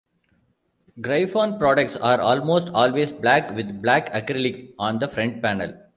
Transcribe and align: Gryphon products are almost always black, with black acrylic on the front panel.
Gryphon 0.99 1.59
products 1.59 1.95
are 1.95 2.19
almost 2.19 2.71
always 2.71 3.11
black, 3.11 3.51
with 3.53 3.83
black 3.83 4.11
acrylic 4.13 4.73
on 4.79 4.97
the 4.97 5.07
front 5.07 5.43
panel. 5.43 5.79